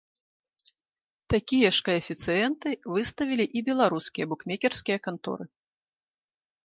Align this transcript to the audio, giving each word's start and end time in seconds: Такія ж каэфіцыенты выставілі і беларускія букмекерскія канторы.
Такія 1.33 1.69
ж 1.75 1.83
каэфіцыенты 1.89 2.69
выставілі 2.95 3.45
і 3.61 3.63
беларускія 3.71 4.25
букмекерскія 4.33 4.97
канторы. 5.09 5.45